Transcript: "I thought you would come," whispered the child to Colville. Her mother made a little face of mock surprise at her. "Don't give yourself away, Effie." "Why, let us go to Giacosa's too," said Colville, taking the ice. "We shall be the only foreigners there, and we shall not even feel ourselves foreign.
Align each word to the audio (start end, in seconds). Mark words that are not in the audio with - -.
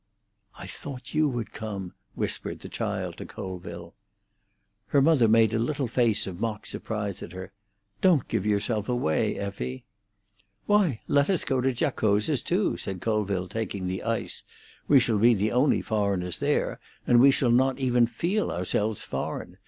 "I 0.57 0.65
thought 0.65 1.13
you 1.13 1.29
would 1.29 1.53
come," 1.53 1.93
whispered 2.15 2.61
the 2.61 2.69
child 2.69 3.17
to 3.17 3.25
Colville. 3.27 3.93
Her 4.87 4.99
mother 4.99 5.27
made 5.27 5.53
a 5.53 5.59
little 5.59 5.87
face 5.87 6.25
of 6.25 6.41
mock 6.41 6.65
surprise 6.65 7.21
at 7.21 7.33
her. 7.33 7.51
"Don't 8.01 8.27
give 8.27 8.43
yourself 8.43 8.89
away, 8.89 9.37
Effie." 9.37 9.85
"Why, 10.65 11.01
let 11.07 11.29
us 11.29 11.45
go 11.45 11.61
to 11.61 11.71
Giacosa's 11.71 12.41
too," 12.41 12.77
said 12.77 12.99
Colville, 12.99 13.47
taking 13.47 13.85
the 13.85 14.01
ice. 14.01 14.41
"We 14.87 14.99
shall 14.99 15.19
be 15.19 15.35
the 15.35 15.51
only 15.51 15.83
foreigners 15.83 16.39
there, 16.39 16.79
and 17.05 17.19
we 17.19 17.29
shall 17.29 17.51
not 17.51 17.77
even 17.77 18.07
feel 18.07 18.49
ourselves 18.51 19.03
foreign. 19.03 19.57